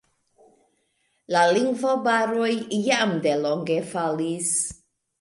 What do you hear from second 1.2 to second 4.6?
La lingvobaroj jam delonge falis.